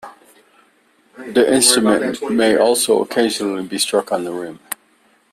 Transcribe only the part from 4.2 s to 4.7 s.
the rim.